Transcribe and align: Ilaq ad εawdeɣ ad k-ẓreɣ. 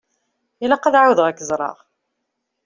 Ilaq 0.63 0.83
ad 0.85 0.95
εawdeɣ 0.99 1.25
ad 1.27 1.35
k-ẓreɣ. 1.37 1.77